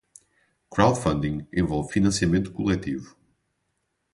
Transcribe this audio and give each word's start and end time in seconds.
Crowdfunding 0.71 1.45
envolve 1.53 1.91
financiamento 1.93 2.51
coletivo. 2.51 3.15